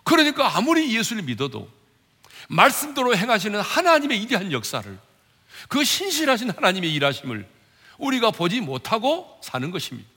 [0.07, 1.69] 그러니까 아무리 예수를 믿어도
[2.47, 4.97] 말씀대로 행하시는 하나님의 위대한 역사를
[5.67, 7.45] 그 신실하신 하나님의 일하심을
[7.97, 10.09] 우리가 보지 못하고 사는 것입니다.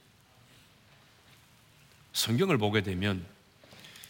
[2.13, 3.25] 성경을 보게 되면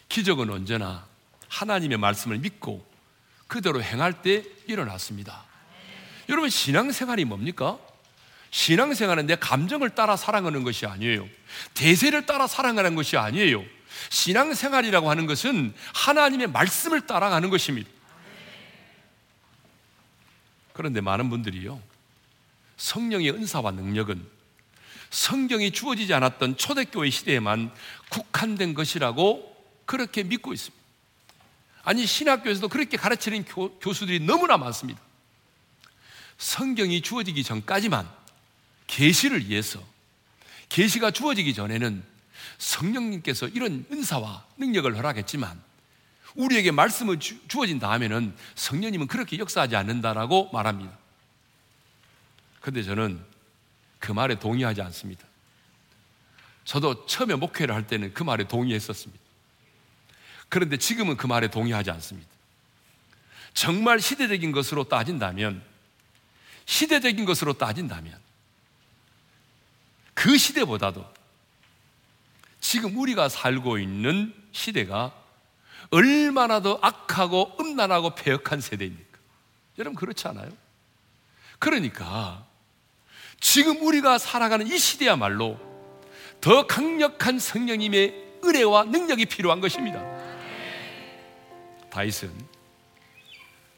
[0.07, 1.07] 기적은 언제나
[1.47, 2.85] 하나님의 말씀을 믿고
[3.47, 5.43] 그대로 행할 때 일어났습니다.
[6.29, 7.79] 여러분, 신앙생활이 뭡니까?
[8.51, 11.27] 신앙생활은 내 감정을 따라 살아가는 것이 아니에요.
[11.73, 13.65] 대세를 따라 살아가는 것이 아니에요.
[14.09, 17.89] 신앙생활이라고 하는 것은 하나님의 말씀을 따라가는 것입니다.
[20.73, 21.81] 그런데 많은 분들이요.
[22.77, 24.25] 성령의 은사와 능력은
[25.11, 27.71] 성경이 주어지지 않았던 초대교회 시대에만
[28.09, 29.51] 국한된 것이라고
[29.85, 30.81] 그렇게 믿고 있습니다.
[31.83, 35.01] 아니, 신학교에서도 그렇게 가르치는 교, 교수들이 너무나 많습니다.
[36.37, 38.09] 성경이 주어지기 전까지만
[38.87, 39.83] 계시를 위해서
[40.69, 42.10] 계시가 주어지기 전에는
[42.61, 45.59] 성령님께서 이런 은사와 능력을 허락했지만
[46.35, 50.97] 우리에게 말씀을 주, 어진 다음에는 성령님은 그렇게 역사하지 않는다라고 말합니다.
[52.61, 53.19] 근데 저는
[53.99, 55.25] 그 말에 동의하지 않습니다.
[56.63, 59.21] 저도 처음에 목회를 할 때는 그 말에 동의했었습니다.
[60.47, 62.29] 그런데 지금은 그 말에 동의하지 않습니다.
[63.53, 65.63] 정말 시대적인 것으로 따진다면,
[66.65, 68.17] 시대적인 것으로 따진다면,
[70.13, 71.20] 그 시대보다도
[72.61, 75.11] 지금 우리가 살고 있는 시대가
[75.89, 79.19] 얼마나 더 악하고 음란하고 폐역한 세대입니까?
[79.79, 80.49] 여러분 그렇지 않아요?
[81.59, 82.45] 그러니까
[83.39, 85.59] 지금 우리가 살아가는 이 시대야말로
[86.39, 90.01] 더 강력한 성령님의 은혜와 능력이 필요한 것입니다.
[91.89, 92.31] 다윗은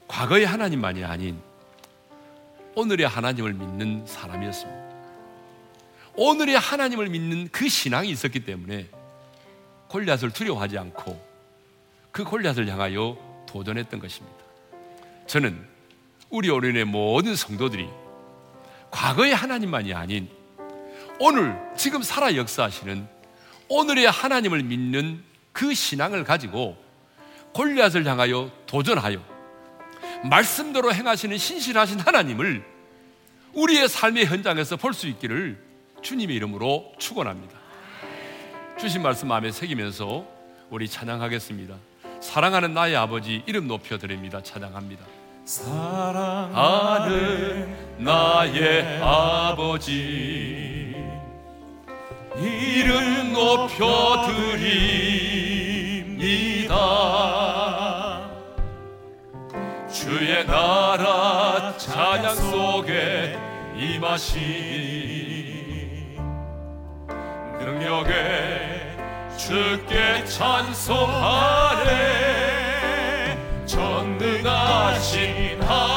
[0.07, 1.41] 과거의 하나님만이 아닌
[2.75, 4.92] 오늘의 하나님을 믿는 사람이었습니다.
[6.15, 8.87] 오늘의 하나님을 믿는 그 신앙이 있었기 때문에
[9.87, 11.33] 골리앗을 두려워하지 않고
[12.11, 14.37] 그 골리앗을 향하여 도전했던 것입니다.
[15.27, 15.67] 저는
[16.29, 17.87] 우리 어린의 모든 성도들이
[18.91, 20.29] 과거의 하나님만이 아닌
[21.19, 23.07] 오늘 지금 살아 역사하시는
[23.69, 26.77] 오늘의 하나님을 믿는 그 신앙을 가지고
[27.53, 29.23] 골리앗을 향하여 도전하여
[30.29, 32.63] 말씀대로 행하시는 신실하신 하나님을
[33.53, 35.62] 우리의 삶의 현장에서 볼 수 있기를
[36.03, 37.57] 주님의 이름으로 축원합니다.
[38.77, 40.25] 주신 말씀 마음에 새기면서
[40.69, 41.75] 우리 찬양하겠습니다.
[42.19, 44.43] 사랑하는 나의 아버지 이름 높여 드립니다.
[44.43, 45.03] 찬양합니다.
[45.45, 46.55] 사랑하는
[47.97, 50.95] 나의 아버지
[52.37, 55.13] 이름 높여 드립니다.
[59.91, 63.37] 주의 나라 찬양 속에
[63.77, 65.32] 임하시
[67.63, 68.95] 능력에
[69.37, 71.91] 주께 찬송하네.
[73.65, 75.92] 전능하신 하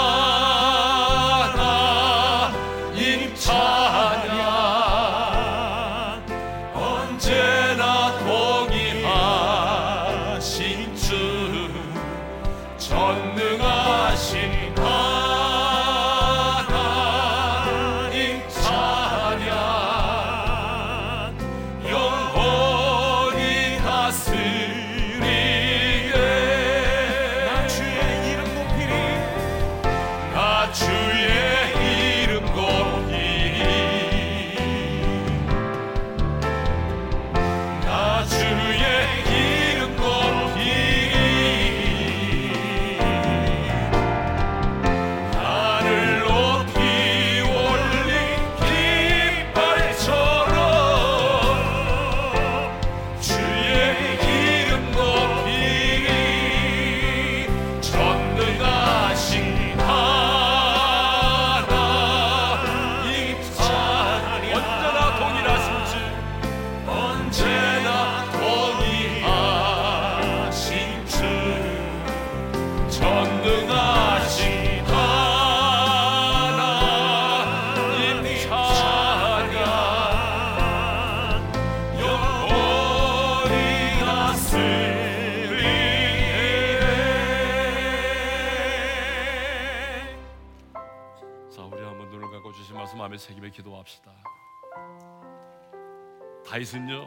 [96.44, 97.07] 다윗은요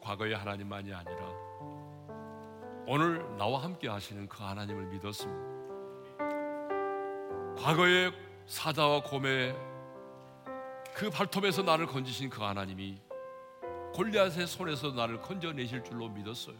[0.00, 1.20] 과거의 하나님만이 아니라
[2.86, 5.56] 오늘 나와 함께 하시는 그 하나님을 믿었습니다.
[7.58, 8.12] 과거의
[8.46, 9.56] 사자와 곰의
[10.94, 13.00] 그 발톱에서 나를 건지신 그 하나님이
[13.94, 16.56] 골리앗의 손에서 나를 건져내실 줄로 믿었어요.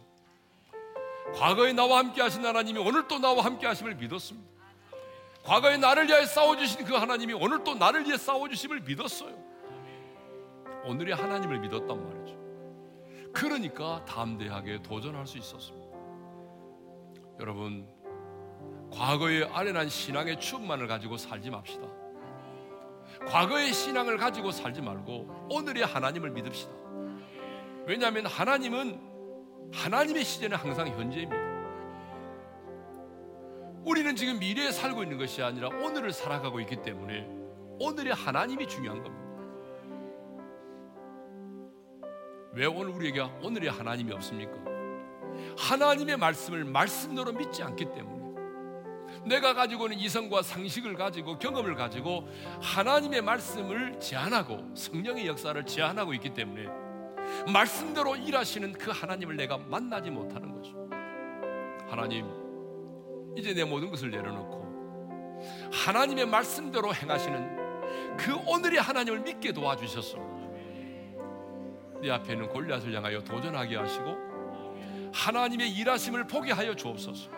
[1.35, 4.56] 과거에 나와 함께 하신 하나님이 오늘 또 나와 함께 하심을 믿었습니다.
[5.47, 9.33] 과거에 나를 위하여 싸워주신 그 하나님이 오늘 또 나를 위해 싸워주심을 믿었어요.
[10.83, 13.31] 오늘의 하나님을 믿었단 말이죠.
[13.31, 15.87] 그러니까 담대하게 도전할 수 있었습니다.
[17.39, 17.87] 여러분,
[18.91, 21.87] 과거의 아련한 신앙의 추억만을 가지고 살지 맙시다.
[23.25, 26.73] 과거의 신앙을 가지고 살지 말고 오늘의 하나님을 믿읍시다.
[27.85, 28.99] 왜냐하면 하나님은
[29.71, 31.46] 하나님의 시제는 항상 현재입니다.
[33.87, 37.25] 우리는 지금 미래에 살고 있는 것이 아니라 오늘을 살아가고 있기 때문에
[37.79, 39.25] 오늘의 하나님이 중요한 겁니다.
[42.51, 44.57] 왜 오늘 우리에게 오늘의 하나님이 없습니까?
[45.57, 48.17] 하나님의 말씀을 말씀대로 믿지 않기 때문에
[49.25, 52.27] 내가 가지고 있는 이성과 상식을 가지고 경험을 가지고
[52.61, 56.67] 하나님의 말씀을 제한하고 성령의 역사를 제한하고 있기 때문에
[57.53, 60.75] 말씀대로 일하시는 그 하나님을 내가 만나지 못하는 거죠.
[61.87, 62.46] 하나님,
[63.37, 65.37] 이제 내 모든 것을 내려놓고
[65.71, 70.17] 하나님의 말씀대로 행하시는 그 오늘의 하나님을 믿게 도와주셨소.
[72.01, 74.27] 내 앞에 있는 골리앗을 향하여 도전하게 하시고
[75.13, 77.29] 하나님의 일하심을 보게 하여 주옵소서.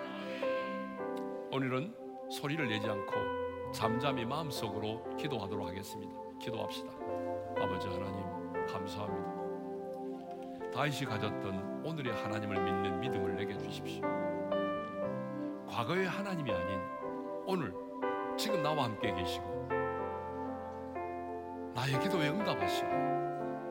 [1.52, 1.94] 오늘은
[2.32, 6.14] 소리를 내지 않고 잠잠히 마음속으로 기도하도록 하겠습니다.
[6.42, 6.92] 기도합시다.
[7.58, 8.24] 아버지 하나님
[8.68, 9.40] 감사합니다.
[10.72, 14.19] 다윗이 가졌던 오늘의 하나님을 믿는 믿음을 내게 주십시오.
[15.70, 16.80] 과거의 하나님이 아닌
[17.46, 17.74] 오늘
[18.38, 19.70] 지금 나와 함께 계시고
[21.74, 22.90] 나의 기도에 응답하시고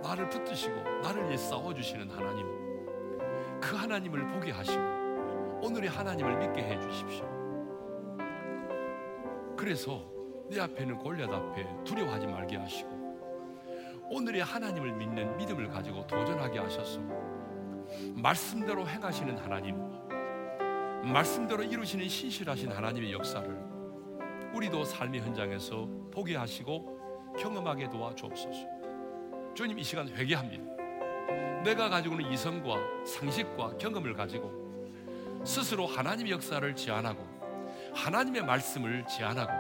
[0.03, 2.47] 나를 붙드시고 나를 위해 싸워주시는 하나님
[3.61, 4.81] 그 하나님을 보게 하시고
[5.63, 7.27] 오늘의 하나님을 믿게 해 주십시오.
[9.57, 10.01] 그래서
[10.49, 12.89] 내 앞에 있는 골리앗 앞에 두려워하지 말게 하시고
[14.11, 17.01] 오늘의 하나님을 믿는 믿음을 가지고 도전하게 하셔서
[18.15, 19.77] 말씀대로 행하시는 하나님,
[21.05, 23.49] 말씀대로 이루시는 신실하신 하나님의 역사를
[24.53, 28.67] 우리도 삶의 현장에서 보게 하시고 경험하게 도와 주옵소서.
[29.55, 31.63] 주님 이 시간 회개합니다.
[31.63, 37.27] 내가 가지고 있는 이성과 상식과 경험을 가지고 스스로 하나님의 역사를 제한하고
[37.95, 39.53] 하나님의 말씀을 제한하고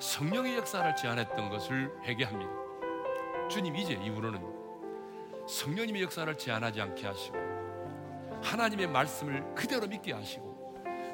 [0.00, 2.50] 성령의 역사를 제한했던 것을 회개합니다.
[3.48, 4.40] 주님 이제 이후로는
[5.46, 7.36] 성령님의 역사를 제한하지 않게 하시고
[8.42, 10.51] 하나님의 말씀을 그대로 믿게 하시고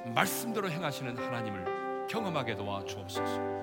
[0.06, 3.58] 말씀대로 행하시는 하나님을 경험하게 도와 주옵소서.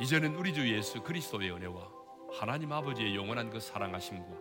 [0.00, 1.88] 이제는 우리 주 예수 그리스도의 은혜와
[2.32, 4.36] 하나님 아버지의 영원한 그 사랑하심과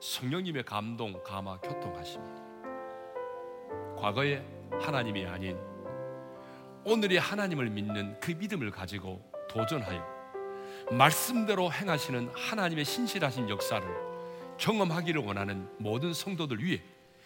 [0.00, 2.24] 성령님의 감동, 감화, 교통하심이
[3.96, 4.44] 과거의
[4.80, 5.58] 하나님이 아닌
[6.84, 10.04] 오늘의 하나님을 믿는 그 믿음을 가지고 도전하여
[10.90, 13.86] 말씀대로 행하시는 하나님의 신실하신 역사를
[14.58, 16.82] 경험하기를 원하는 모든 성도들 위해